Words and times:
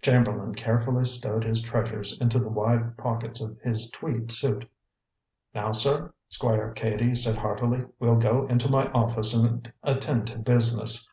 Chamberlain 0.00 0.54
carefully 0.54 1.04
stowed 1.04 1.42
his 1.42 1.60
treasures 1.60 2.16
into 2.20 2.38
the 2.38 2.48
wide 2.48 2.96
pockets 2.96 3.42
of 3.42 3.58
his 3.62 3.90
tweed 3.90 4.30
suit. 4.30 4.70
"Now, 5.56 5.72
sir," 5.72 6.14
Squire 6.28 6.70
Cady 6.72 7.16
said 7.16 7.34
heartily, 7.34 7.86
"we'll 7.98 8.14
go 8.14 8.46
into 8.46 8.68
my 8.70 8.86
office 8.92 9.34
and 9.34 9.72
attend 9.82 10.28
to 10.28 10.38
business. 10.38 11.00